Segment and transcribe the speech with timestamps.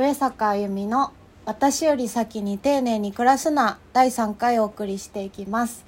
[0.00, 1.12] 上坂あゆみの
[1.44, 5.84] 私より先に丁寧に暮らすな第3回お送りしていきます。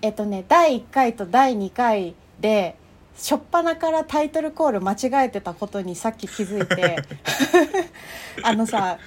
[0.00, 2.74] えっとね第1回と第2回で
[3.14, 6.96] 初っ端からタイトルコール間違えてたことにさっき気づいて。
[8.42, 8.98] あのさ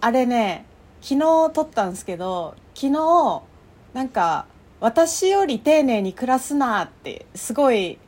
[0.00, 0.64] あれね
[1.02, 3.42] 昨日撮ったんですけど昨日
[3.92, 4.46] なんか
[4.80, 7.98] 「私より丁寧に暮らすな」ってすごい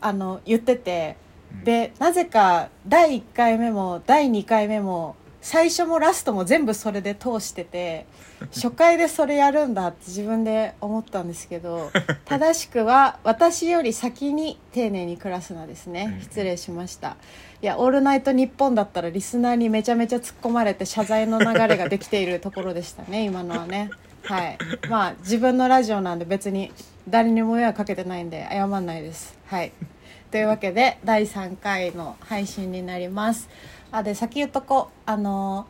[0.00, 1.18] あの言ってて
[1.64, 8.06] でなぜか第1回目も第2回目も最初もラストも全部それで通してて
[8.52, 11.90] 初回でそれやるんだって自分で思ったんですけど
[12.26, 16.18] 正しくは私より先に丁寧に暮らすなですね。
[16.22, 17.16] 失礼しました。
[17.62, 23.90] いや「オールナイトニッポン」だったらリスナーにめちゃめちゃ突っ込まれて謝罪の流れができているところでしたね 今のはね。
[24.22, 24.58] はい。
[24.88, 26.72] まあ自分のラジオなんで別に
[27.08, 29.38] 誰にも迷惑かけてないんで謝んないです。
[29.46, 29.72] はい
[30.30, 33.48] というわけで第3回の配信になります。
[33.90, 35.10] あで先言っとこう。
[35.10, 35.66] あの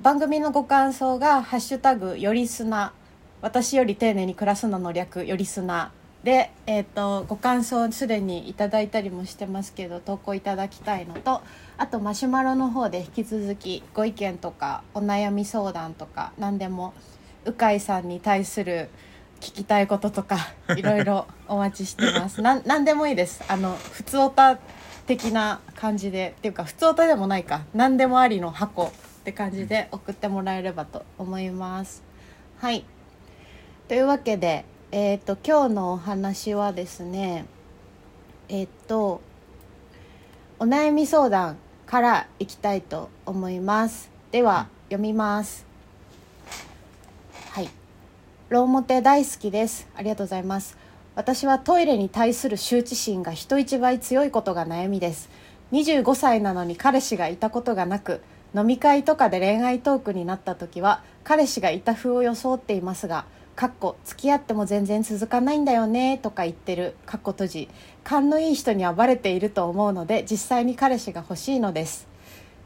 [0.00, 2.94] 番組のご感想が「ハッシュタグよりすな」
[3.42, 5.92] 私より丁寧に暮らすのの略よりすな
[6.24, 11.40] で、えーと、ご感想すでにいただいたりもしてますけど投稿いただきたいのと
[11.78, 16.92] あとマシュマロの方で引き続きご意見とかお悩み相談とか何でも
[17.46, 18.90] 鵜飼さんに対する
[19.40, 20.36] 聞きたいこととか
[20.76, 22.42] いろいろお待ちしてます。
[22.42, 23.42] な何でもいいです。
[23.48, 24.58] あの普通おた
[25.06, 27.62] 的な感じでっていうか普通おたでもないか。
[27.74, 28.90] 何でもありの箱っ
[29.24, 32.02] て感じで送ってもらえればと思います。
[32.58, 32.84] はい。
[33.88, 37.46] というわけでえっ、ー、と今日のお話はですね
[38.48, 39.20] えっ、ー、と
[40.58, 44.10] お悩み相談からいきたいと思います。
[44.30, 45.69] では読みます
[48.50, 49.88] ローモテ大好きです。
[49.94, 50.76] ありがとうございます。
[51.14, 55.30] 私はトイレに対する羞恥心が人一倍強いことが悩みです。
[55.70, 66.96] 25歳なのに彼氏がいたことがなく飲み会とかで恋愛トークになった時は彼氏がいた風を装っていますがかっこ付き合っても全然続かないんだよねとか言ってる。
[67.06, 67.68] かっこ閉じ。
[68.02, 72.08] 勘のいい人にはバレていると思うので実際に彼氏が欲しいのです。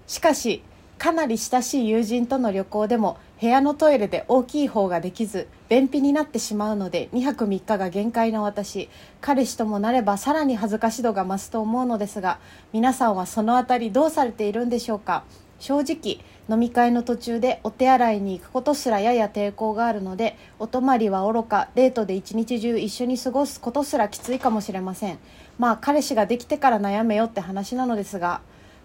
[0.06, 0.62] しかし
[0.98, 8.88] かなり親しい友人との旅行でも部屋のトイレで大きい方ができず便秘になってしまうので2泊3日が限界の私。
[9.20, 12.38] 彼氏ともなればさらに恥ずかし度が増すと思うのですが
[12.72, 15.24] 皆さんはその辺りどうされているんでしょうか？
[15.58, 25.18] 正直飲み会の途中でお手洗いに行くことすらやや抵抗があるのでお泊まりはおろかデートで一日中一緒に過ごすことすらきついかもしれません。
[25.58, 28.40] まあ彼氏ができてから悩めよって話なのですが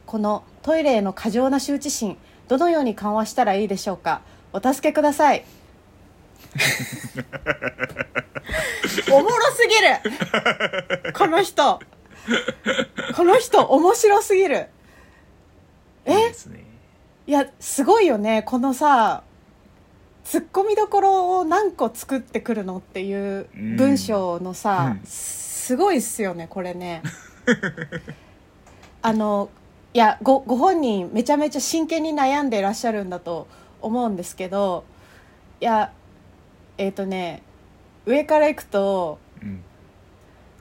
[0.10, 4.22] このトイレへの過剰な羞恥心どのように緩和したらいいでしょうか？
[4.52, 5.46] お助けください。
[9.12, 10.00] おもろすぎる。
[11.14, 11.80] この人。
[13.16, 14.70] この人面白すぎる。
[16.06, 16.12] え？
[16.12, 16.34] いい、ね、
[17.28, 18.42] いやすごいよね。
[18.42, 19.22] このさ
[20.24, 27.04] ツッコミどころを何個作ってくるのっていう文章のさ、うん、すごいっすよねこれね。
[29.04, 29.52] あの
[29.94, 33.48] いやごご本人めちゃめちゃ真剣に悩んでいらっしゃるんだと
[33.82, 34.84] 思うんですけど
[35.62, 35.92] いや
[36.78, 37.42] えっ、ー、とね
[38.06, 39.64] 上からいくと、うん、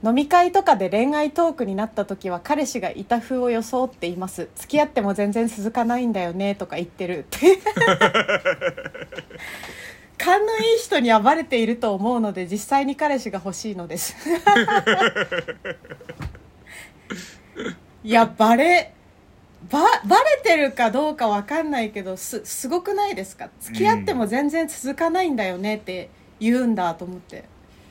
[0.04, 4.48] 飲み会とかで恋愛トークになった時は彼氏がいた風を装っています。
[4.54, 7.58] 付き合っても全然続かないんだよねとか言ってるって。
[10.18, 14.16] 勘のいい人にはバレていると思うので実際に彼氏が欲しいのです。
[18.04, 18.94] いやバレ
[19.70, 23.50] ばバレてるかどうか分かんないけどすすごくないですか？
[23.60, 27.44] 付き合っても全然続かないんだよねって言うんだと思って、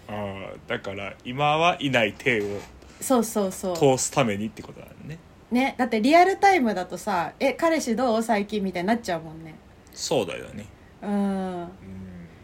[0.07, 0.13] あ
[0.53, 2.59] あだから今はいない手を
[3.01, 3.77] そうそうそう。
[3.77, 5.19] 通すためにってことだね。
[5.51, 8.23] ねだってリアルタイムだとさ「え彼氏どう？
[8.23, 9.55] 最近」みたいになっちゃうもんね。
[9.93, 10.65] そうだよね。
[11.03, 11.11] うん。
[11.11, 11.67] うん。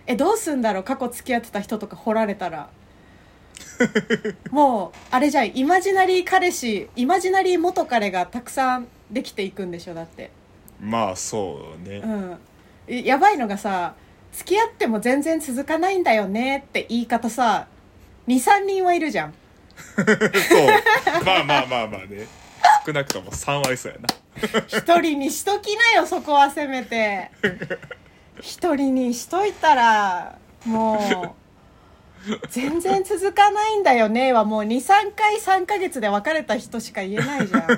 [0.06, 0.84] えどうすんだろう？
[0.84, 2.70] 過去付き合ってた人とか掘られたら。
[4.52, 5.56] もうあれじゃん。
[5.56, 10.32] イマジナリー彼氏イマジナリー元彼がたくさんできていくんでしょだって。
[10.80, 11.98] まあそうね。
[12.88, 13.04] うん。
[13.06, 13.96] やばいのがさ
[14.32, 17.68] 付き合っても全然続かないんだよねって言い方さ
[18.28, 19.34] 23人はいるじゃん。
[19.96, 21.26] そう。
[21.26, 22.28] まあまあまあまあね。
[22.86, 24.08] 少なくとも3割そうやな。
[24.68, 27.32] 一人にしときなよそこはせめて。
[28.42, 31.43] 一人にしといたらもう
[32.50, 34.64] 全然続かないんだよねはもう。
[34.64, 37.68] 23回3ヶ月で別れた人しか言えないじゃん。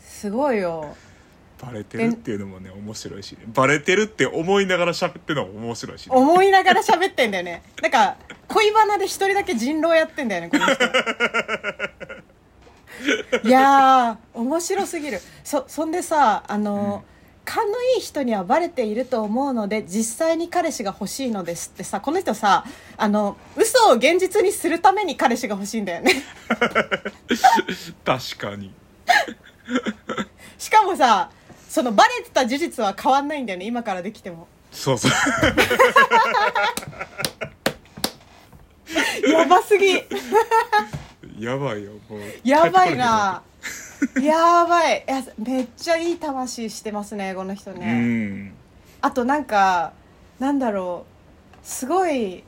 [0.00, 0.96] すごいよ。
[1.62, 7.62] バレてるっていうのもね面白いし、バレてるって思いながら喋ってるのも面白いし、ね、思いながら喋ってんだよね。
[7.82, 8.16] なんか
[8.48, 10.84] 恋バナで一人だけ人狼やってんだよねこの人。
[13.48, 15.20] いやー面白すぎる。
[15.44, 17.04] そそんでさあの、
[17.46, 22.64] 勘のいい人にはバレていると思うので実際に彼氏が欲しいのですってさこの人さ
[22.96, 26.12] あの嘘を現実にするために彼氏が欲しいんだよね。
[28.04, 28.74] 確かに。
[30.58, 31.30] しかもさ
[31.68, 34.48] そのバレてた事実は変わんないんだよね今からできても。
[34.72, 35.10] そうそう。
[39.30, 40.02] やばすぎ。
[41.38, 42.20] やばいよもう。
[42.42, 43.42] やばいな
[44.22, 45.04] やばい。
[45.06, 48.52] いやめっちゃいい魂してますねこの人うね、ん。
[49.00, 49.92] あとなんか
[50.38, 51.06] なんだろ
[51.62, 51.66] う。
[51.66, 52.44] すごい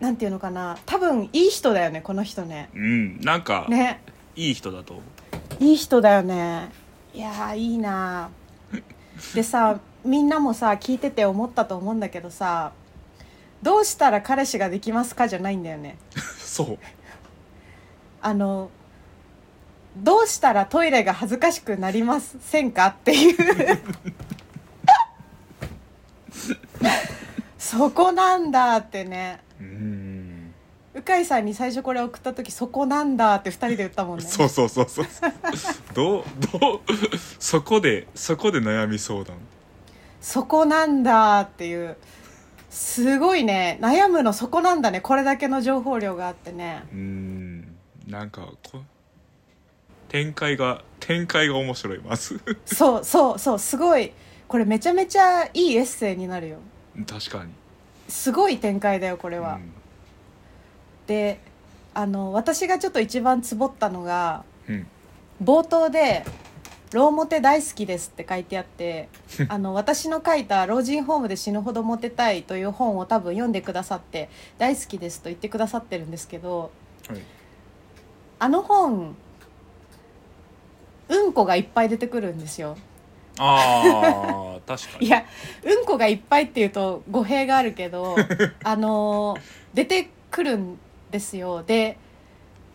[0.00, 0.78] なんていうのかな。
[0.86, 2.70] 多分いい人だよねこの人ね。
[2.74, 3.20] うん。
[3.20, 4.00] なんか、ね。
[4.36, 5.02] いい人だと思
[5.60, 5.64] う。
[5.64, 6.70] いい人だよね。
[7.14, 8.30] いやーいいな。
[9.34, 12.72] でさみんなもさ聞いてて思ったと思うんだけどさ
[13.62, 15.98] どうしたら彼氏ができますかじゃないんだよね。
[16.38, 16.78] そう。
[18.20, 18.70] あの
[19.96, 23.36] どうしたらトイレが恥ずかしくなりませんかっていう。
[27.58, 29.40] そこなんだってね。
[29.60, 30.54] うん
[30.94, 34.24] 鵜飼さんに最初これ送った時「そこなんだ」って2人で言ったもんね。
[34.24, 35.06] そうそうそうそう
[35.94, 36.24] どう
[36.58, 36.80] どう
[37.38, 39.36] そこでそこで悩み相談？
[40.20, 41.96] そこなんだっていう。
[42.70, 43.78] すごいね。
[43.80, 45.00] 悩むのそこなんだね。
[45.00, 46.84] これだけの情報量があってね。
[46.92, 47.76] うん。
[48.06, 48.82] なんかこ
[50.08, 52.40] 展開が展開が面白いまず。
[52.64, 54.12] そうそうそうすごい。
[54.46, 56.58] これめちゃめちゃいいエッセイになるよ。
[57.06, 57.52] 確かに。
[58.08, 59.58] すごい展開だよこれは、
[61.06, 61.40] で
[61.94, 64.86] あの私がちょっと一番ツボったのがうん、うん
[65.42, 66.24] 冒頭で
[66.92, 69.08] 「ローモテ大好きです」って書いてあって
[69.48, 74.28] あの私の書いた「老人ホームで死ぬほどモテたい」という本を多分読んでくださって
[74.58, 76.72] 「大好きです」と言ってくださってるんですけど
[77.08, 77.22] はい。
[78.40, 79.16] あの本
[81.08, 82.76] うんこがいっぱい出てくるんですよ。
[83.38, 85.06] ああ確かに。
[85.06, 85.24] いや
[85.64, 88.16] うんこがいっぱいっていうと語弊があるけど
[88.64, 89.40] あのー
[89.74, 90.78] 出てくるん
[91.10, 91.62] ですよ。
[91.62, 91.98] で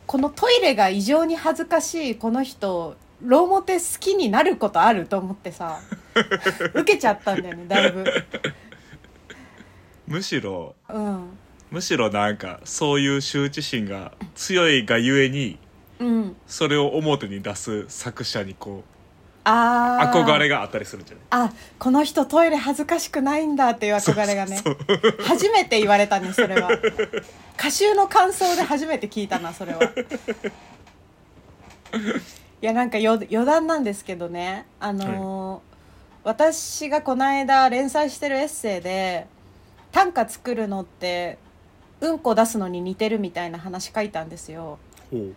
[0.08, 5.80] このトイレが異常に恥ずかしいこの人ローモテ好きになることあると思ってさ
[6.74, 8.04] 受けちゃったんだよねだいぶ。
[10.08, 11.38] むしろうん。
[11.72, 15.58] むしろなんかそういう羞恥心が強いがゆえに
[16.00, 16.36] うん。
[16.48, 18.84] それを表に出す作者にこう
[19.44, 20.26] あー。
[20.26, 21.50] 憧れがあったりするんじゃない？
[21.50, 24.58] あこの人トイレ恥ずかしくないんだっていう憧れがね。
[24.58, 24.78] そう
[25.24, 26.70] 初めて言われたねそれは。
[27.58, 29.82] 歌集の感想で初めて聞いたなそれは。
[32.62, 34.66] いやなんかよ余談なんですけどね。
[34.80, 35.74] あのー
[36.26, 39.28] 私がこの間連載してるエッセイで
[39.92, 41.38] 短歌作るのって
[42.00, 44.80] うんこ出すのに似てるみたいな話書いたんですよ。
[45.12, 45.36] ほう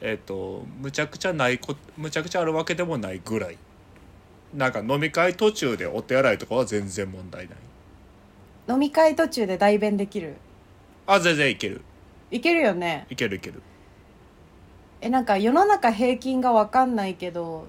[0.00, 3.58] ええっ、とむちゃくちゃないこむちゃくちゃあるわけでもないぐらい。
[4.54, 7.58] なんか飲み会途中でお手洗いとかは全然問題ない。
[8.68, 10.36] 飲み会途中で代弁できる？
[11.06, 11.82] あ全然いける。
[12.30, 13.06] いけるよね。
[13.10, 13.62] いけるいける。
[15.00, 17.68] えなんか世の中平均が分かんないけど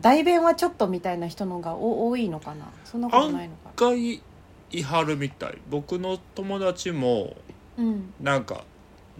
[0.00, 2.66] 代弁はちょっとみたいな人のがお多いのかな？
[2.84, 4.22] そんなことないのか一回
[4.70, 5.58] いはるみたい。
[5.70, 7.36] 僕の友達も
[7.78, 8.12] うん。
[8.20, 8.64] なんか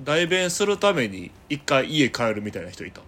[0.03, 3.01] 代弁するために一回家帰るみたいな人いた。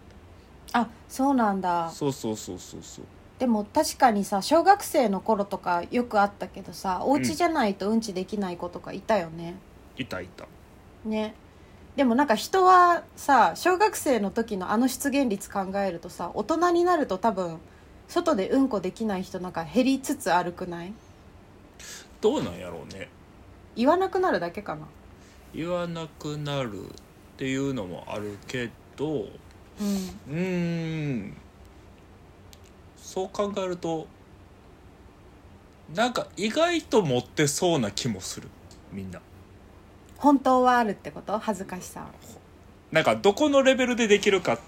[0.73, 1.91] あそうなんだ。
[1.91, 3.05] そうそうそうそうそう。
[3.39, 9.55] でも確かにさ小学生の頃とかよくあったけどさお家じゃないとうんちできない子とかいたよね、
[9.97, 10.47] いたいた。
[11.05, 11.35] ね。
[11.95, 17.59] でもなんか人はさ小学生の時のあの出現率考えるとさ大人になると多分
[18.09, 20.93] 外でうんこできない人なんか減りつつあるくない？
[22.21, 23.09] どうなんやろうね。
[23.77, 24.87] 言わなくなるだけかな。
[25.55, 26.89] 言わなくなるっ
[27.37, 29.25] ていうのもあるけどうん。
[29.25, 31.37] うーん。
[32.97, 34.07] そう考えると
[35.95, 38.49] なんか意外と持ってそうな気もする。
[38.93, 39.21] みんな。
[40.19, 41.39] 本当はあるってこと？
[41.39, 42.07] 恥ずかしさ
[42.91, 44.59] なんかどこのレベルでできるかっ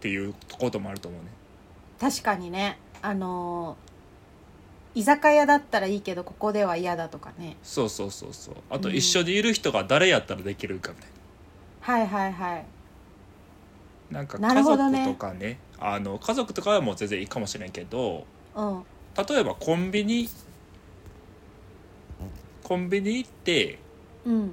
[0.00, 1.28] ていうこともあると思うね
[2.00, 3.89] 確かにねあのー
[4.94, 7.56] 居酒屋だったらいいけどここでは嫌だとかね。
[7.62, 8.54] そうそうそうそう。
[8.70, 11.10] あとうん一緒にいる人が誰やったらできるかみたい
[11.80, 12.64] はいはいはい。
[14.10, 15.04] ななんかな家るほどね。
[15.04, 15.58] 族とかね。
[15.78, 18.82] あの家族とかはもう全然いいかもしれんけどうん。
[19.28, 20.28] 例えばコンビニ
[22.64, 23.78] コンビニ行って、
[24.24, 24.52] うん。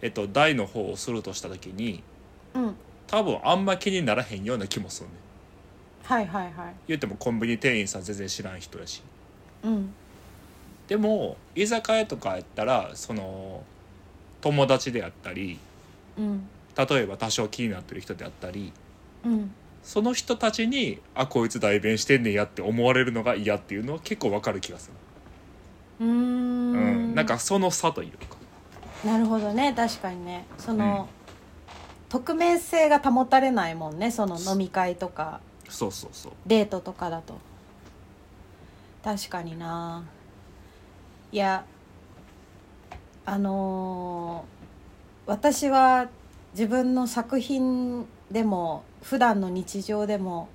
[0.00, 2.02] えっと、台の方をするとした時に
[2.54, 2.74] うん。
[3.06, 5.14] 多分あんま気にならへんような気もするね
[6.04, 6.74] はいはいはい。
[6.88, 9.02] 言ってもコンビニ店員さん全然知らん人やし
[9.64, 9.94] うん。
[10.88, 13.62] でも居酒屋とかやったらその
[14.40, 15.58] 友達であったり
[16.18, 18.72] うん例えば多少気になってる人であったり
[19.24, 24.90] うんその人たちにあこいつ代弁してんねんやって思われるのが嫌っていうのは結構わかる気がす
[26.00, 27.12] る、うーうん。
[27.12, 28.36] んなんかその差というか。
[29.04, 29.72] なるほどね。
[29.74, 30.44] 確かにね。
[30.56, 31.08] その、
[32.08, 34.12] 匿名性が保たれないもんね。
[34.12, 36.32] その飲み会とかそうそうそう。
[36.46, 37.34] デートとかだと
[39.02, 40.04] 確かにな。
[41.30, 41.64] いや
[43.24, 44.62] あのー
[45.24, 46.08] 私は
[46.52, 50.48] 自分の作品でも普段の日常でも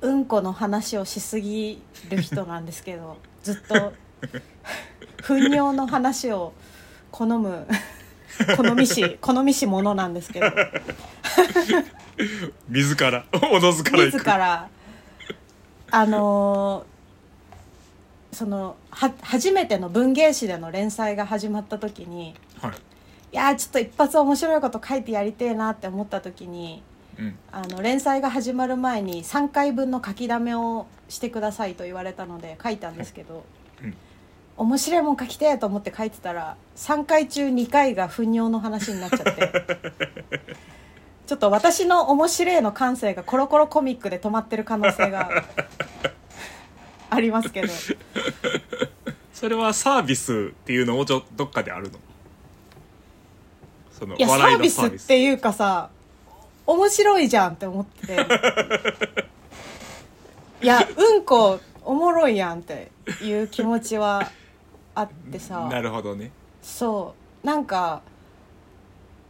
[0.00, 3.92] うんこの話をしすぎる人なんですけど ずっと
[5.24, 6.52] 糞尿の話を
[7.10, 7.66] 好む
[8.56, 10.46] 好みし好みしものなんですけど。
[12.70, 14.68] 自らおのずから自ら
[15.90, 16.96] あのー
[18.36, 22.72] そのは初めての文芸誌での連載が始まった時にはい。
[22.72, 22.74] い
[23.32, 26.82] やーちょっと一発面白いこと書いてやりてえなって思った時に
[27.18, 27.38] うん。
[27.50, 33.44] あの連載が始まる前に3回分の書きだめをしてくださいと言われたので書いたんですけど、
[33.82, 33.94] うん。
[34.58, 39.52] 面白いもん書きてえと思って書いてたら3回中2回が糞尿の話になっちゃって
[41.26, 45.28] ちょっと私の面白いの感性がコロコロコミックで止まってる可能性が
[47.10, 47.68] ありますけど。
[49.32, 51.98] それはサービスっていうのもちょどっかであるの？
[53.92, 54.86] そのいやサービス。
[54.86, 55.90] っていうかさ
[56.66, 58.16] 面白いじゃんって思って。
[60.62, 62.90] いやうんこおもろいやんって
[63.22, 64.30] いう気持ちは
[64.94, 65.68] あってさ。
[65.70, 66.30] なるほどね。
[66.62, 67.46] そう。
[67.46, 68.00] なんか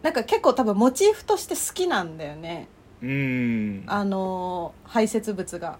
[0.03, 2.69] なんか結構多分モチーフとして好きなんだよね。
[3.03, 3.85] うーん。
[3.87, 5.79] あの排泄物が。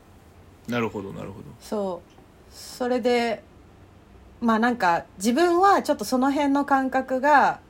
[0.69, 1.45] なるほどなるほど。
[1.61, 2.53] そう。
[2.53, 3.43] それで
[4.41, 7.61] まあなんか自分はちょっとその辺の感覚が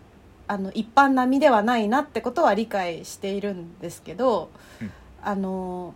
[0.48, 4.50] あの一般並みではないなってことは理解しているんですけど、
[4.80, 4.92] うん。
[5.22, 5.94] あの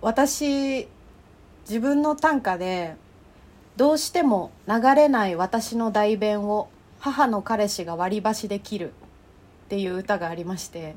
[0.00, 0.88] 私
[1.68, 2.96] 自分の短歌で
[3.76, 6.68] どうしても流れない私の代弁を
[7.00, 8.92] 母の彼氏が割り箸で切る
[9.72, 10.94] っていう歌がありまして。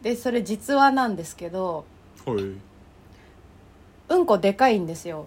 [0.00, 1.84] でそれ実話なんですけど
[2.26, 5.26] うんこでかいんですよ。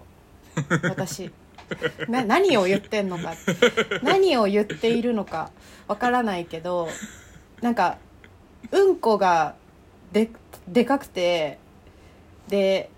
[0.81, 1.31] 私。
[2.09, 3.35] な何を言ってんのか。
[4.01, 5.51] 何を言っているのか
[5.87, 6.89] わからないけど
[7.61, 7.99] なんか
[8.71, 9.53] うんこが
[10.11, 10.31] で
[10.67, 11.59] でかくて
[12.47, 12.89] で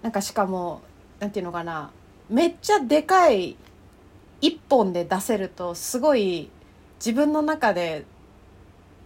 [0.00, 0.80] なんかしかも
[1.20, 1.90] なんていうのかな。
[2.30, 3.54] めっちゃでかい
[4.40, 6.50] 一本で出せるとすごい
[6.98, 8.04] 自分の中で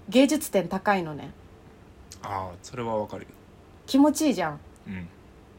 [0.08, 1.32] 芸術点高いのね。
[2.22, 3.28] ああそれはわかるよ。
[3.86, 4.60] 気持ちいいじゃん。
[4.86, 5.08] うん。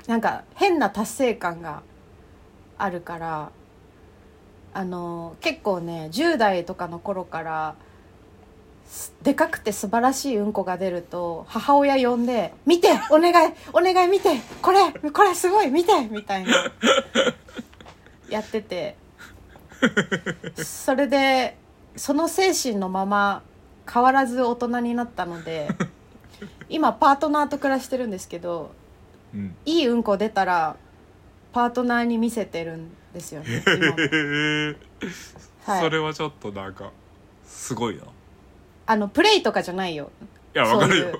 [0.08, 1.84] なんか変な達成感が
[2.78, 3.52] あるから
[4.74, 7.76] あの結構ね10代とかの頃から
[9.22, 14.30] でかくて素晴らしいうんこが出ると母親呼んで「見てお願いお願い見て
[14.62, 16.52] これこれすごい見て!」みたいな。
[18.30, 18.98] やってて。
[20.64, 21.58] それで
[21.96, 23.44] その精神のまま
[23.92, 25.68] 変わらず大人になったので
[26.70, 28.72] 今パートナーと暮らしてるんですけど
[29.34, 29.56] うん。
[29.66, 30.76] いいうんこ出たら
[31.54, 33.64] パートナーに見せてるんですよね
[35.66, 35.82] はい。
[35.82, 36.92] それはちょっとなんか
[37.46, 38.04] すごいな。
[38.04, 38.06] い
[38.88, 40.12] あのプレイとかじゃないよ。
[40.54, 41.20] やわかるよ。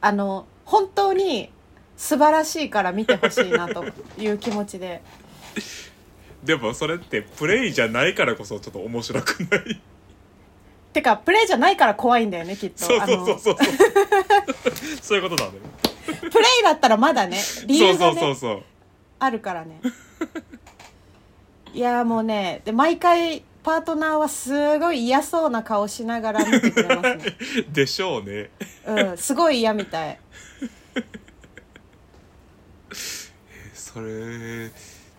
[0.00, 1.50] あの本当に
[1.96, 3.84] 素晴らしいから見てほしいなと
[4.18, 5.02] いう気持ちで。
[6.44, 9.80] でもそれってプレイじゃないからこそちょっと面白くない？
[10.92, 12.84] てかプレイじゃないから怖いんだよねきっと。
[12.84, 13.56] そうそうそうあそう。
[15.02, 18.62] そういうことだよのプレイだったらまだね理由がねそうそうそうそう。
[19.18, 19.80] あるからね。
[21.72, 27.36] いやーもうねで毎回パートナーはすごい嫌そうな顔しながら見てくれますね。
[27.70, 28.50] でしょうね。
[28.86, 30.18] うんすごい嫌みたい。
[33.74, 34.70] それ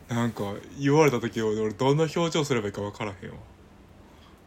[0.08, 0.44] なんか
[0.80, 3.36] 言われた時俺どんな表情すればいいか分からへんわ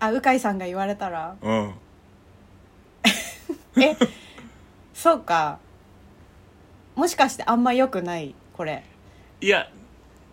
[0.04, 1.36] あ鵜飼さんが言われたら？
[1.40, 1.74] うん。
[3.82, 3.96] え
[4.92, 5.58] そうか。
[6.94, 8.34] もしかしてあんま良くない？
[8.56, 8.84] これ。
[9.40, 9.68] いや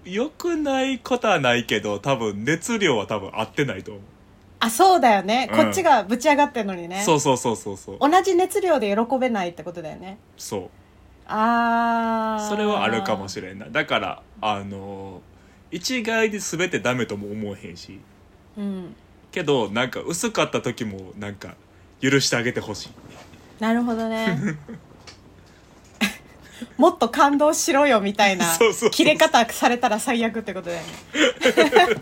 [0.05, 4.03] 良くないことはないけど多分熱量は多分合ってないと思う、
[4.59, 5.65] あそうだよね、うん。
[5.65, 7.03] こっちがぶち上がってんのにね。
[7.03, 7.97] そうそうそうそうそう。
[7.99, 10.17] 同じ熱量で喜べないってことだよね。
[10.37, 10.69] そう。
[11.27, 12.49] あー。
[12.49, 13.67] それはあるかもしれんな。
[13.69, 15.21] だからあの
[15.71, 17.99] 一概に全てダメとも思えへんし。
[18.57, 18.95] うん
[19.31, 21.55] けどなんか薄かった時もなんか
[22.01, 22.89] 許してあげてほしい。
[23.61, 24.38] なるほどね。
[26.77, 28.73] もっと感動しろよみたいなそうそう。
[28.73, 30.88] そう切れ方されたら最悪ってことだよね。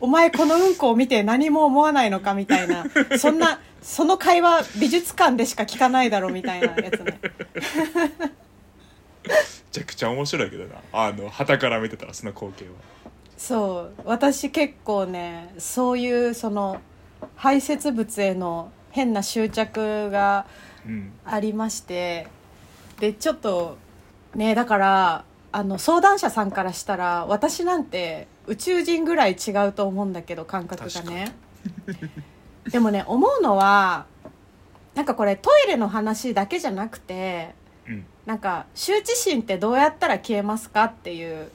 [0.00, 2.84] お前このうんこを見て何も思わないのかみたいな。
[3.18, 7.20] そんなその会話美術館でしか聞かないだろみたいなやつね。
[9.24, 9.30] め
[9.72, 10.76] ちゃくちゃ面白いけどな。
[10.92, 12.70] あの旗から見てたらその光景は
[13.38, 16.80] そう私結構ねそういうその
[17.36, 20.44] 排泄物への変な執着が
[20.84, 22.26] うんありまして
[22.98, 23.78] でちょっと
[24.34, 31.32] ねだからあの相談者さんからしたら私なんて宇宙人ぐらい違うと思うんだけど感覚がね。
[32.70, 34.06] でもね思うのは
[34.94, 37.54] なんかこれトイレの話だけじゃなくて
[37.86, 38.04] うん。
[38.26, 41.50] なんか羞恥心ってどうやったら消えますかっていう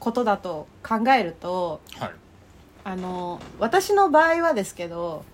[0.00, 2.10] ことだと考えるとはい。
[2.84, 5.24] あの私の場合はですけど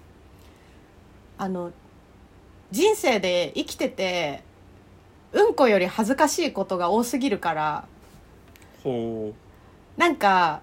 [1.38, 1.72] あの
[2.72, 4.42] 人生で生きてて
[5.32, 7.88] うんこより恥ずかしいことが多すぎるから
[8.82, 9.32] ほ
[9.96, 10.62] なんか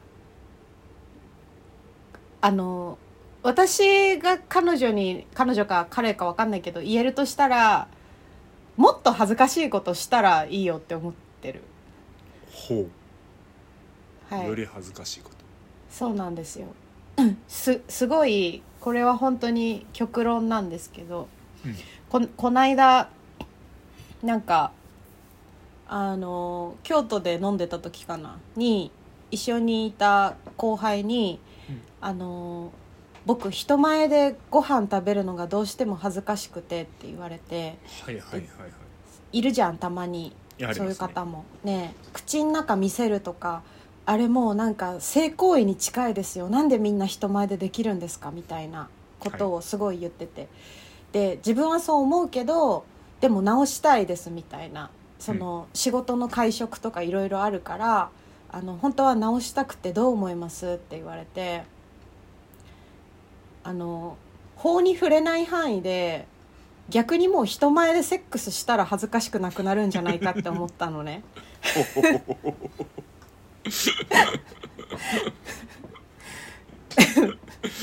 [2.42, 2.98] あの
[3.44, 7.88] 私が彼女に彼女か彼か分かんないけど言えるとしたら
[8.78, 11.62] もっと恥ずかしいことしたらいいよって思ってる、
[12.50, 12.90] うほう、
[14.32, 15.36] はい、より恥ずかしいこと。
[15.90, 16.68] そうなんですよ。
[17.48, 21.28] すすごいこれは本当に極論なんですけど、
[21.66, 21.76] うん。
[22.10, 23.10] ここないだ
[24.24, 24.72] なんか
[25.88, 28.92] あの京都で飲んでた時かなに
[29.32, 31.40] 一緒にいた後輩に
[31.70, 31.82] 「うん。
[32.00, 32.72] あの
[33.26, 38.50] 僕人前でご飯食べるのがどうしても恥ずかしくて」って言われてはいはいはいはい。
[39.38, 40.34] いるじゃんたまに。
[40.58, 41.44] やはりそういう方も。
[41.64, 43.64] ね口の中見せるとか
[44.06, 46.50] あれもうなんか性行為に近いですよ。
[46.50, 50.48] なんでみんな人前でできるんですかみたいなことをすごい言ってて、
[51.12, 52.86] で自分はそう思うけど
[53.20, 54.90] でも直したいですみたいな。
[55.22, 58.10] その仕事の会食とかいろいろあるから
[58.52, 61.62] あの本当は直したくてどう思いますって言われて
[63.64, 64.18] あの
[64.56, 66.26] 法に触れない範囲で
[66.90, 71.24] 逆にもう人前でセックスしたら恥ずかしくなくなるんじゃないかって思ったのね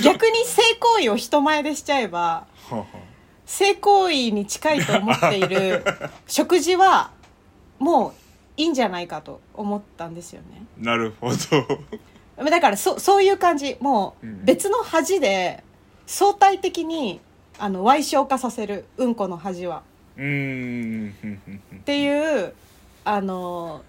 [0.03, 2.47] 逆に性行為を人前でしちゃえば
[3.47, 5.85] 性行為に近いと思っている
[6.27, 7.11] 食事は
[7.79, 8.13] もう
[8.57, 10.65] いいんじゃないかと思ったんですよね。
[10.83, 11.37] あなるほど。
[12.51, 13.77] だからそそういう感じ。
[13.81, 15.63] もううん別の恥で
[16.07, 17.21] 相対的に
[17.59, 18.85] あの歪小化させる。
[18.97, 19.83] うんこの恥は。
[20.17, 21.15] うん。
[21.77, 22.55] っていう
[23.05, 23.83] あの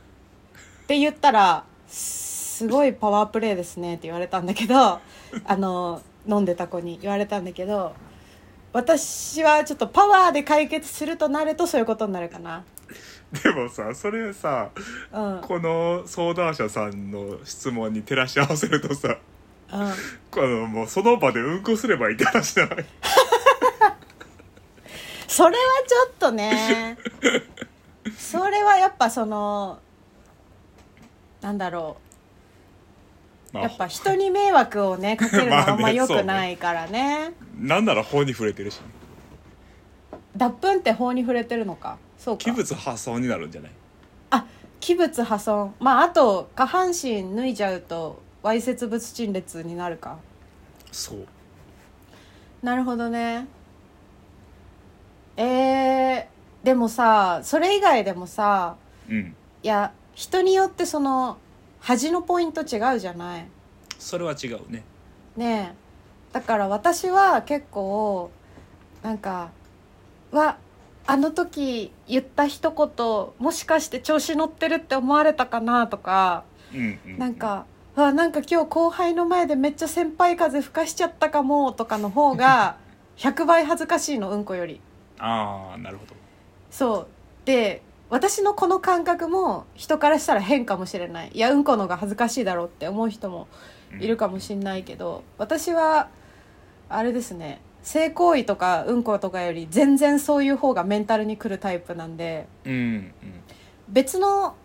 [0.83, 4.75] って言ったらすごいパワープレイですねって言われたんだけど
[5.45, 7.93] あの飲んでた子に言われたんだけど
[8.73, 12.63] 私はちょっとパワーで解決するとなるとそういうことになるかな。
[13.43, 14.69] でもさそれさ
[15.11, 15.35] うん。
[15.37, 19.17] うん、この相談者さんの質問に照らし合わせるとさ
[20.31, 22.85] このもうその場でうんこすればいいって話じゃない？
[25.27, 26.97] それはちょっとね。
[28.17, 29.79] それはやっぱその
[31.41, 31.97] なんだろ
[33.51, 33.55] う。
[33.55, 33.63] まあ。
[33.63, 37.31] やっぱ人に迷惑をねかけるのは あんま良くないからね。
[37.57, 38.79] なんなら法に触れてるし。
[40.37, 41.97] 脱粉って法に触れてるのか。
[42.17, 42.43] そうか。
[42.43, 43.71] 器物破損になるんじゃない？
[44.31, 44.45] あ
[44.79, 45.73] 器物破損。
[45.79, 50.17] まああと下半身脱いじゃうとわいせつ物陳列になるか。
[50.91, 51.27] そう。
[52.61, 53.47] なるほどね。
[55.37, 58.75] えー、でもさそれ以外でもさ
[59.09, 59.35] うん。
[59.63, 61.37] いや人によってその
[61.79, 63.47] 恥のポイント違うじゃない。
[63.97, 64.83] それは違うね。
[65.37, 66.33] ねえ。
[66.33, 68.29] だから私は結構
[69.01, 69.51] なんか
[70.33, 70.57] わ
[71.07, 82.75] あの時言った一言もしかして調子乗ってるって思われたかなとかうんうんなんかわなんか今日後輩の前でめっちゃ先輩風吹かしちゃったかもとかの方が
[83.15, 84.81] 100倍恥ずかしいのうんこより。
[85.17, 86.13] ああなるほど。
[86.69, 87.07] そう。
[87.45, 91.31] で私のこの感覚も人からしたら変かもしれない。
[91.33, 93.47] いやうんこのが恥ずかしいだろうって思う人も
[93.99, 96.09] いるかもしれないけど、私は
[96.89, 97.61] あれですね。
[97.83, 103.13] 性行為とかうんことかより全然そういう方がメンタルにくるタイプなんでうんうん。
[103.87, 104.55] 別の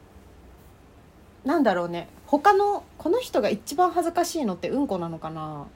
[1.44, 2.08] なんだろうね。
[2.26, 5.66] 他のこの人が一番恥ずかしいのってうんこなのかな。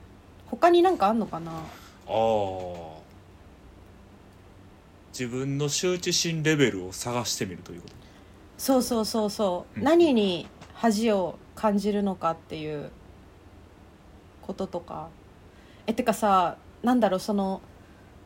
[0.47, 1.53] 他になんかあんのかな。
[1.53, 2.88] ああ
[5.13, 7.95] 自分の羞恥心レベルを探してみるということ。
[8.59, 9.85] そうそうそうそう、うん。
[9.85, 12.91] 何に恥を感じるのかっていう
[14.43, 15.09] こととか。
[15.87, 17.61] えてかさなんだろうその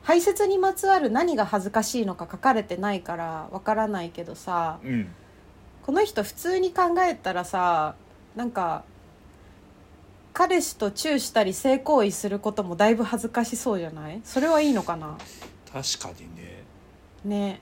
[0.02, 5.08] 排泄にまつわる何が恥ずかしいのか書かれてないからわからないけどさうん。
[5.84, 7.94] この人普通に考えたらさ
[8.36, 8.84] なんか
[10.32, 14.20] 彼氏とチューしたり性行為することもだいぶ恥ずかしそうじゃない？
[14.24, 15.18] それはいいのかな？
[15.72, 16.51] 確かにね
[17.24, 17.60] ね。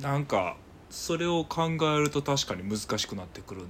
[0.00, 0.56] なんか
[0.88, 3.62] それを考えると確かに難しくなってくる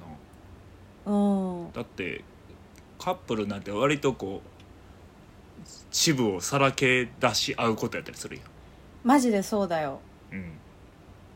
[1.06, 1.72] なうん。
[1.72, 2.24] だって
[2.98, 8.42] カップルなんて割とこうチブをさらけ出し合うことやったりするや
[9.02, 10.00] マジでそうだよ。
[10.32, 10.52] んうん。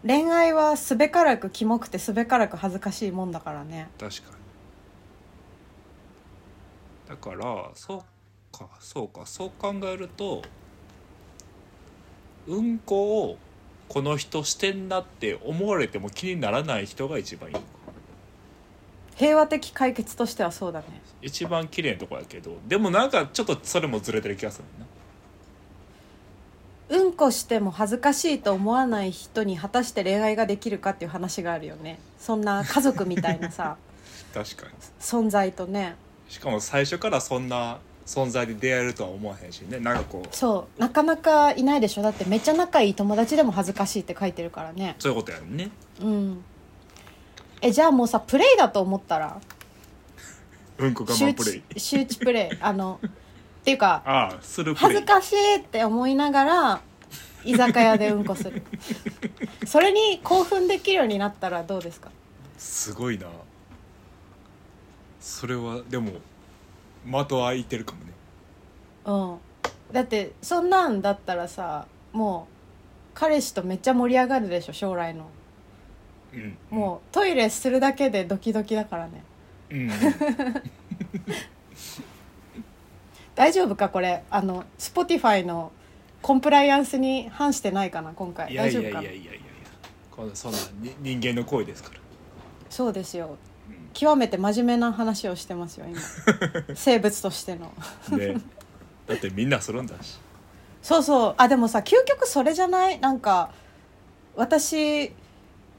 [0.07, 3.89] 恋愛はすべからくキモくてすべからく恥ずかしいもんだからね。
[3.99, 4.45] 確かに。
[7.09, 8.01] だからそう
[8.57, 10.43] かそうかそう考えると
[12.47, 13.39] うんこを
[13.89, 17.67] この人してんなって思われても気にならない人が一番いいのか。
[19.17, 20.87] 平和的解決としてはそうだね。
[21.23, 24.87] 一番綺麗なとこやけどでもなんかちょっとそれもずれてる気がするな。
[26.99, 31.99] うんこしても恥ずかしいと思わない人に果たして恋愛ができるかっていう話があるよね。
[32.19, 33.77] そんな家族みたいなさ。
[34.35, 34.73] 確かに。
[35.01, 35.97] 存在とね。
[36.29, 39.79] しかも最初からそんな存在で出会えるとは思わへんしね。
[39.81, 40.29] なんかこう。
[40.37, 40.81] そう。
[40.81, 42.03] なかなかいないでしょ。
[42.03, 44.97] だってめっちゃ仲いい友達でも恥ずかしいって書いてるからね。
[44.99, 45.71] そういうことやんね。
[46.01, 46.45] うん。
[47.63, 49.41] えじゃあもうさプレイだと思ったら？
[50.79, 51.63] うんこ我周慢プレイ。
[51.77, 52.59] 知周知プレイ。
[52.61, 53.11] あのっ
[53.65, 54.93] ていうかああするプレイ。
[54.95, 56.81] 恥ずかしいって思いながら
[57.45, 58.63] 居酒屋でうんこする。
[59.67, 62.11] それに興奮できるようになったらどうですか？
[62.59, 63.29] すごいな。
[65.21, 66.13] それはでも
[67.05, 68.13] 的は開いてるかもね。
[69.05, 69.39] うん。
[69.93, 72.55] だってそんなんだったらさもう
[73.15, 75.27] 彼氏とめっちゃ盛り上がるでしょ将来の。
[76.33, 76.57] うん。
[76.71, 79.23] もうトイレするだけでドキドキだからね。
[79.71, 79.91] うん、うん、
[83.35, 84.25] 大丈夫かこれ？
[84.31, 85.73] あの Spotify の
[86.23, 88.53] コンプライアンスに反してないかな今回。
[88.53, 89.11] いやいやい大丈夫かないや。
[89.13, 89.41] やいやいや
[90.11, 92.01] こんなそんなに人間の行為ですから、
[92.71, 93.27] そうですよ。
[93.27, 93.54] うん
[93.95, 95.99] 極めて真面目な話をしてますよ今。
[96.75, 97.73] 生物としての。
[98.17, 98.35] ね。
[99.07, 100.19] だってみんなするんだし。
[100.83, 101.35] そうそう。
[101.39, 102.99] あでもさ究極それじゃない？
[103.01, 103.51] なんか
[104.37, 105.07] 私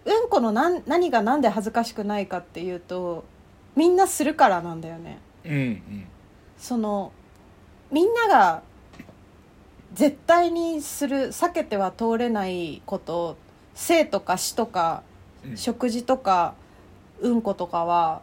[0.06, 3.26] うんこのなん何がなんで恥ずかしくないかっていうと
[3.76, 5.20] みんなするからなんだよね。
[5.44, 6.08] うんうん。
[6.58, 7.12] その
[7.92, 8.62] みんなが
[9.94, 13.38] 絶対にする避けては通れないこと
[13.74, 15.04] 生とか死とか
[15.46, 15.58] うん。
[15.58, 16.56] 食事とか
[17.22, 18.22] うんことかは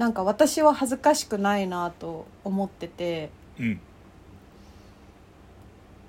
[0.00, 3.28] なんか私は恥ずかしくないなと思ってて。
[3.58, 3.80] うん。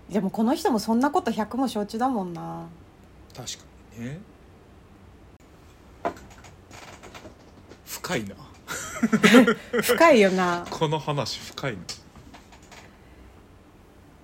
[0.10, 2.68] でもこの人もそんなこと100も承知だもんな。
[3.36, 3.66] 確か
[3.98, 4.20] にね。
[7.86, 8.36] 深いな。
[9.84, 10.66] 深いよな。
[10.70, 11.80] この話深いな。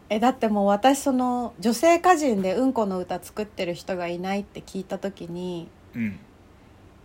[0.09, 6.19] えだってもう私その女性歌人でうんこの歌作ってる人がいないって聞いた時にうん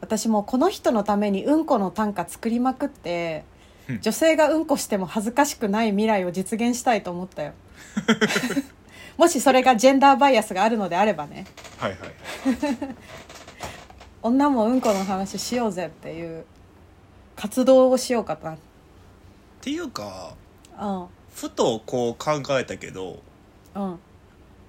[0.03, 3.45] 私もうこの人のためにうんこの短歌作りまくって
[3.89, 4.01] うん。
[4.01, 7.53] 女性がうんこしても恥ずかしくない未来を実現したいと思ったよ。
[9.17, 11.47] もしそれがジェンダーバイアスがあるのであればね。
[11.79, 12.01] はいはい
[14.23, 16.45] 女もうんこの話しようぜっていう
[17.35, 18.59] 活動をしようかなっ
[19.61, 20.35] ていうか
[20.81, 21.07] うん。
[21.33, 23.21] ふとこう考えたけど
[23.75, 23.99] うん。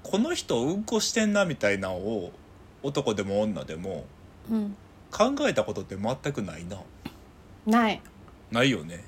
[0.04, 2.32] この人うんこしてんなみたいなのを
[2.84, 4.06] 男でも女でも
[4.52, 4.76] うん
[5.14, 6.82] 考えたことって全くないな。
[7.68, 8.02] ない。
[8.52, 9.04] ないよね。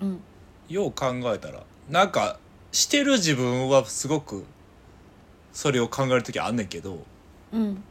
[0.00, 0.20] うん。
[0.68, 1.64] よう考えたら。
[1.90, 2.38] なんか
[2.72, 4.44] してる自分はすごく
[5.52, 7.04] それを考える時あんねんけど
[7.52, 7.82] うん。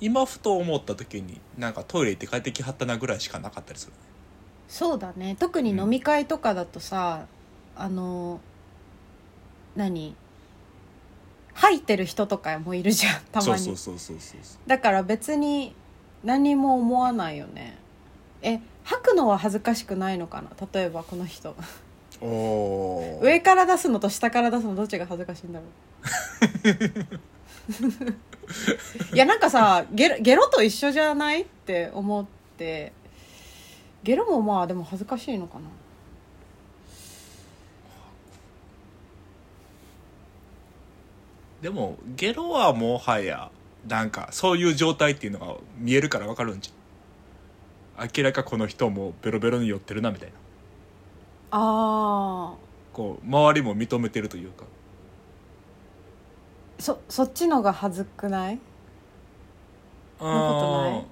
[0.00, 3.92] 今ふと思った時になんかトイレ行って帰ってきはったなぐらいしかなかったりする。
[4.68, 5.36] そうだね。
[5.38, 7.26] 特に飲み会とかだとさ、
[7.74, 8.40] あの
[9.74, 10.14] 何？
[11.54, 13.62] 入ってる人とかもいるじゃんたまに。
[13.64, 14.68] そうそうそうそうそう。
[14.68, 15.74] だから別に
[16.24, 17.78] 何も思わないよね。
[18.42, 20.50] え吐くのは恥ずかしくないのかな？
[20.72, 21.54] 例えばこの人。
[22.20, 25.66] お上から出すのと下から出すのどっちが恥ずかしいんだろ
[29.12, 29.14] う？
[29.14, 32.26] いやなんかさゲロゲロと一緒じゃないって思っ
[32.56, 32.92] て
[34.02, 35.64] ゲロもまあでも恥ずかしいのかな？
[41.60, 43.50] でもゲロはもはや
[43.88, 48.10] なんかそういう状態っていうのが見えるから分かるんじゃん。
[48.16, 50.34] 明らかこの人もベロベロに酔ってるなみたいな。
[51.52, 52.54] あ
[52.92, 54.64] こう周りも認めてるというか。
[56.78, 58.58] ーそそっちのが恥ずくない？
[60.20, 60.26] うん。
[60.26, 61.04] なことない？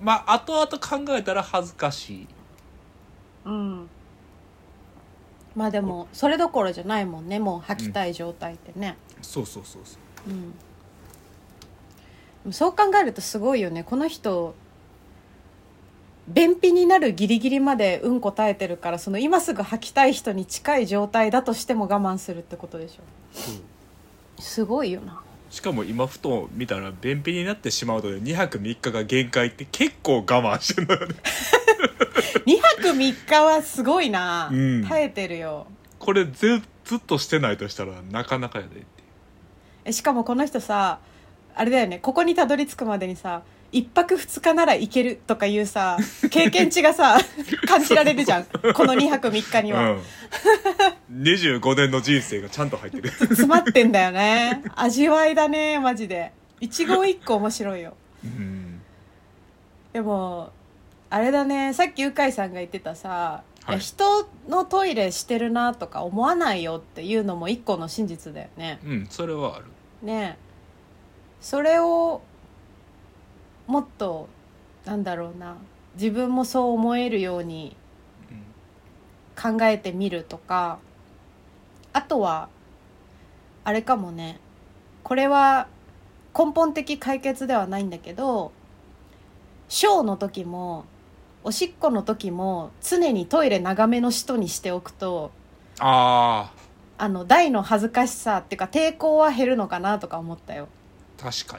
[0.00, 0.66] まあ後々
[1.06, 2.26] 考えたら恥ずかしい。
[3.46, 3.88] うん。
[5.54, 8.98] まあでもそれどころじゃないもんねもう吐きたい状態ってね。
[9.22, 9.96] そうそうそうそ
[10.26, 10.30] う。
[10.30, 10.52] うん、
[12.52, 13.84] そう考えるとすごいよね。
[13.84, 14.54] この人
[16.28, 23.02] 便秘になるギリギリまでうんこ耐えてるからその今すぐ吐きたい人に近い状態だとしても我慢するってことでしょ。
[23.32, 23.54] そう
[24.38, 25.22] すごいよな。
[25.50, 31.14] しかも今ふと見たら便秘になってしまうと2泊3日が限界って結構我慢してるのよね。
[32.46, 34.84] 2泊3日はすごいな、うん。
[34.86, 35.66] 耐えてるよ。
[35.98, 38.86] これずずっとしてないとしたらなかなかやでって
[39.84, 41.00] えしかもこの人さ
[41.56, 41.98] あれだよね。
[41.98, 43.42] ここにたどり着くまでにさ
[43.72, 45.96] 一泊二日ならいけるとかいうさ
[46.30, 47.18] 経験値がさ
[47.66, 48.44] 感じられるじゃん。
[48.44, 49.94] この2泊3日には、う
[51.12, 53.08] ん、25年の人生がちゃんと入ってる。
[53.10, 54.62] 詰まってんだよね。
[54.76, 56.32] 味わいだねマジで。
[56.60, 57.94] 一期一個面白いよ。
[58.22, 58.82] うん。
[59.94, 60.52] でも
[61.08, 61.72] あれだね。
[61.72, 63.78] さっき鵜飼さんが言ってたさ、はい。
[63.78, 68.78] 人のトイレしてるなとか思わないよっていうのも一個の真実だよね。
[68.84, 69.64] うんそれはある。
[70.02, 70.36] ね
[71.46, 72.22] それを
[73.68, 74.28] もっと
[74.84, 75.56] なんだろうな
[75.94, 77.76] 自分もそう思えるように
[79.40, 80.80] 考えてみるとか
[81.92, 82.48] あとは
[83.62, 84.40] あれかもね
[85.04, 85.68] これは
[86.36, 88.50] 根本的解決ではないんだけど
[89.68, 90.84] ショーの時も
[91.44, 95.30] おしっこの時も常にトイレ長めの人にしておくと
[95.78, 96.52] あ
[96.98, 100.66] あの大の恥ずかしさっていうか抵抗は減るのかなとか思ったよ。
[100.66, 100.75] ー
[101.26, 101.58] 確か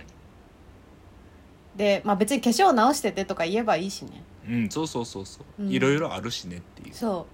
[1.75, 4.23] で、まあ、別に化粧直しててとか言えばいいしね。
[4.47, 5.69] にうんそうそうそうそう、うん。
[5.69, 6.93] いろいろあるしねっていう。
[6.95, 7.27] そ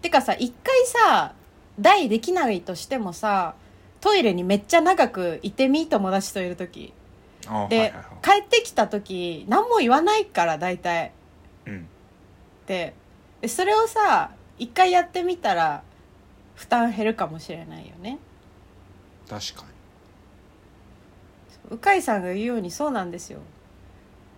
[0.00, 0.02] う。
[0.02, 1.34] てかさ一回さ
[1.78, 3.54] 大できないとしてもさ
[4.00, 6.94] トイレにめっちゃ長くいてみ友達といる時。
[7.42, 8.04] で、はいはいはい。
[8.22, 11.12] 帰ってきた時何も言わないから大体。
[11.66, 11.86] うん。
[12.66, 12.94] で
[13.40, 15.82] でそれをさ一回やってみたら
[16.54, 18.18] 負担減るかもしれないよね。
[19.28, 19.71] 確か
[21.72, 23.40] 鵜飼さんが言うようにそうなんですよ。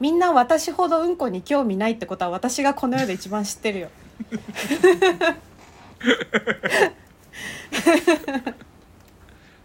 [0.00, 3.90] みんな私ほどうんこに興味ないってことは私がこの世で一番知ってるよ。
[4.30, 4.38] に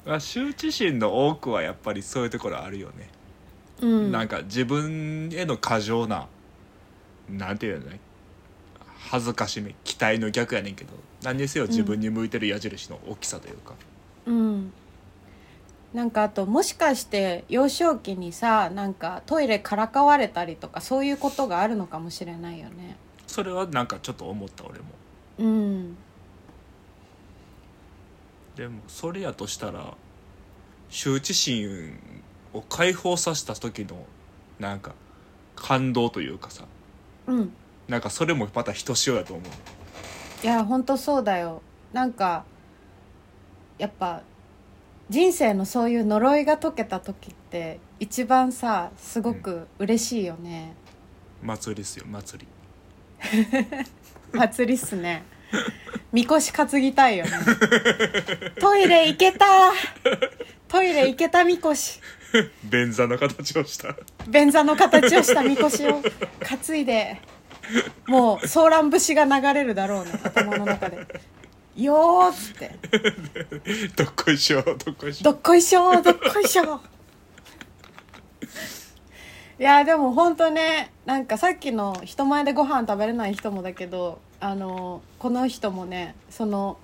[0.06, 3.10] まあ羞恥心の多くはやっぱりそういうところあるよね、
[3.82, 4.12] うん。
[4.12, 6.28] なんか自分への過剰な
[7.30, 8.00] なんていうのね。
[9.12, 10.92] 恥ずかしめ期待の逆やねんけど。
[11.24, 13.74] 何にせよ自分に向いてる矢印の大きさというか、
[14.26, 14.74] うん
[15.94, 22.96] なんかあともしかして幼少期にさなんかトイレからかわれたりとかそういうことがあるのかもしれないよね。
[23.26, 24.86] それはなんかちょっと思った俺も。
[25.40, 25.98] うん。
[28.56, 29.96] でもそれやとしたら
[30.92, 31.98] 羞恥心
[32.54, 34.06] を解放させた時の
[34.60, 34.94] なんか
[35.56, 36.66] 感動というかさ
[37.28, 37.54] うん。
[37.88, 40.46] なんかそれもまたひとしおやと思う。
[40.46, 41.64] いやほんとそうだよ。
[41.94, 42.46] なんか
[43.80, 44.22] やっぱ
[45.10, 50.74] 人生のそういう呪いが解けた時って一番さすごく嬉しいよね、
[51.42, 52.48] 祭りっすよ祭り。
[54.32, 55.24] 祭りっすね。
[56.12, 57.32] みこし担ぎたいよね。
[58.60, 59.46] トイレ行けた。
[60.68, 62.00] トイレ行けたみこし。
[62.64, 63.96] 便座の形をした。
[64.28, 66.02] 便座の形をしたみこしを
[66.40, 67.20] 担いで
[68.08, 71.06] もうソーラン節が流れるだろうね頭の中で
[71.84, 72.72] 「よー」っつって。
[73.96, 76.82] どっこいしょどっこい「しょどっこいしょどっこいしょ」
[79.60, 86.78] いやでも本当ねなんかさっきの人前でご飯食べれない人もだけどあのこの人もねその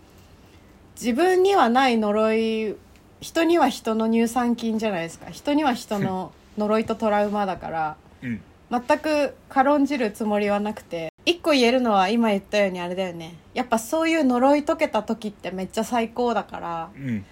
[1.00, 2.76] 自分にはない呪い
[3.22, 5.30] 人には人の乳酸菌じゃないですか。
[5.32, 8.42] 人には人の呪いとトラウマだからうん。
[8.72, 13.36] 全く軽んじるつもりはなくて一個言えるのは今言ったようにあれだよね。
[13.54, 17.26] やっぱそういう呪い解けた時ってめっちゃ最高だからうん。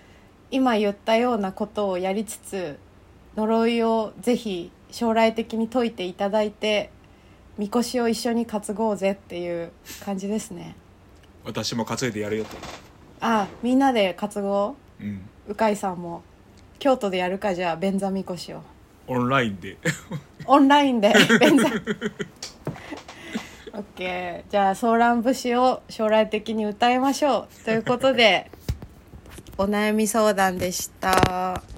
[0.51, 2.77] 今言ったようなことをやりつつ
[3.35, 6.91] 呪いをぜひ将来的に解いていただいて
[7.57, 9.71] みこしを一緒に担ごうぜっていう
[10.03, 10.75] 感じですね。
[11.45, 12.51] 私も担いでやるよと
[13.21, 15.03] あみんなで担ごう？
[15.03, 15.21] ん。
[15.47, 16.23] う鵜飼さんも。
[16.79, 18.61] 京都でやるかじゃあ便座みこしを。
[19.07, 19.77] オンラインで。
[20.45, 21.69] オンラインで便座
[23.75, 28.51] オッケーじゃあ「ソーラン節」を将来的に歌いましょうということで
[29.57, 31.72] お悩み相談でした。